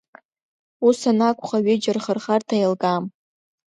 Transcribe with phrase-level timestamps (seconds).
[0.87, 3.05] Ус анакәха ҩыџьа рхырхарҭа еилкаам.